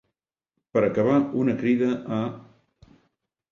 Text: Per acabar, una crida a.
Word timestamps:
Per 0.77 0.83
acabar, 0.87 1.19
una 1.43 1.55
crida 1.61 1.91
a. 2.19 2.25